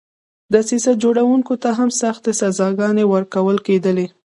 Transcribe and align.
دسیسه 0.53 0.91
جوړوونکو 1.03 1.53
ته 1.63 1.69
هم 1.77 1.89
سختې 2.01 2.31
سزاګانې 2.41 3.05
ورکول 3.13 3.57
کېدلې. 3.67 4.07